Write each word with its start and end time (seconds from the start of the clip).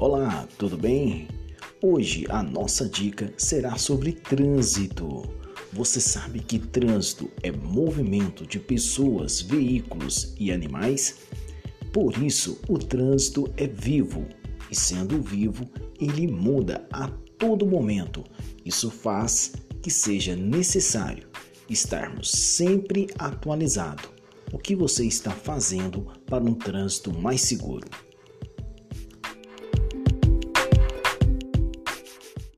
Olá, 0.00 0.46
tudo 0.56 0.78
bem? 0.78 1.26
Hoje 1.82 2.24
a 2.28 2.40
nossa 2.40 2.88
dica 2.88 3.34
será 3.36 3.76
sobre 3.76 4.12
trânsito. 4.12 5.28
Você 5.72 6.00
sabe 6.00 6.38
que 6.38 6.56
trânsito 6.56 7.28
é 7.42 7.50
movimento 7.50 8.46
de 8.46 8.60
pessoas, 8.60 9.40
veículos 9.40 10.36
e 10.38 10.52
animais? 10.52 11.22
Por 11.92 12.16
isso, 12.22 12.60
o 12.68 12.78
trânsito 12.78 13.52
é 13.56 13.66
vivo 13.66 14.24
e, 14.70 14.76
sendo 14.76 15.20
vivo, 15.20 15.68
ele 16.00 16.28
muda 16.28 16.86
a 16.92 17.08
todo 17.36 17.66
momento. 17.66 18.22
Isso 18.64 18.92
faz 18.92 19.52
que 19.82 19.90
seja 19.90 20.36
necessário 20.36 21.28
estarmos 21.68 22.30
sempre 22.30 23.08
atualizados. 23.18 24.08
O 24.52 24.58
que 24.58 24.76
você 24.76 25.04
está 25.04 25.32
fazendo 25.32 26.06
para 26.24 26.44
um 26.44 26.54
trânsito 26.54 27.12
mais 27.12 27.40
seguro? 27.40 27.88